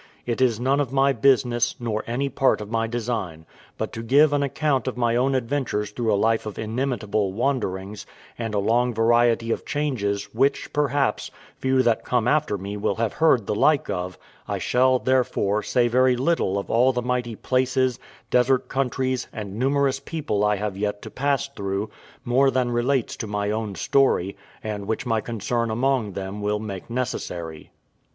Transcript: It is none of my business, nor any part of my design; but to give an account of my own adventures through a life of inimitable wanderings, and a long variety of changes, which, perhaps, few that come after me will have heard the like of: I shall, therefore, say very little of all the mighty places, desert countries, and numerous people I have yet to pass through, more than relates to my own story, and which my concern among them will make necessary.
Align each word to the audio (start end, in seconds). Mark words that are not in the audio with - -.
It 0.25 0.41
is 0.41 0.59
none 0.59 0.79
of 0.79 0.91
my 0.91 1.13
business, 1.13 1.75
nor 1.79 2.03
any 2.07 2.27
part 2.27 2.59
of 2.59 2.71
my 2.71 2.87
design; 2.87 3.45
but 3.77 3.93
to 3.93 4.01
give 4.01 4.33
an 4.33 4.41
account 4.41 4.87
of 4.87 4.97
my 4.97 5.15
own 5.15 5.35
adventures 5.35 5.91
through 5.91 6.11
a 6.11 6.17
life 6.17 6.47
of 6.47 6.57
inimitable 6.57 7.33
wanderings, 7.33 8.07
and 8.35 8.55
a 8.55 8.57
long 8.57 8.95
variety 8.95 9.51
of 9.51 9.63
changes, 9.63 10.33
which, 10.33 10.73
perhaps, 10.73 11.29
few 11.59 11.83
that 11.83 12.03
come 12.03 12.27
after 12.27 12.57
me 12.57 12.77
will 12.77 12.95
have 12.95 13.13
heard 13.13 13.45
the 13.45 13.53
like 13.53 13.91
of: 13.91 14.17
I 14.47 14.57
shall, 14.57 14.97
therefore, 14.97 15.61
say 15.61 15.87
very 15.87 16.15
little 16.15 16.57
of 16.57 16.71
all 16.71 16.91
the 16.91 17.03
mighty 17.03 17.35
places, 17.35 17.99
desert 18.31 18.67
countries, 18.69 19.27
and 19.31 19.53
numerous 19.59 19.99
people 19.99 20.43
I 20.43 20.55
have 20.55 20.75
yet 20.75 21.03
to 21.03 21.11
pass 21.11 21.47
through, 21.47 21.91
more 22.25 22.49
than 22.49 22.71
relates 22.71 23.15
to 23.17 23.27
my 23.27 23.51
own 23.51 23.75
story, 23.75 24.35
and 24.63 24.87
which 24.87 25.05
my 25.05 25.21
concern 25.21 25.69
among 25.69 26.13
them 26.13 26.41
will 26.41 26.57
make 26.57 26.89
necessary. 26.89 27.69